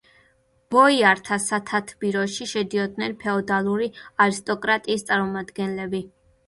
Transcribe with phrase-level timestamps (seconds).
[0.75, 3.93] ბოიართა სათათბიროში შედიოდნენ ფეოდალური
[4.27, 6.05] არისტოკრატიის წარმომადგენლები.